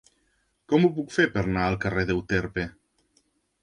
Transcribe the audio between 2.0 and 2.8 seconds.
d'Euterpe?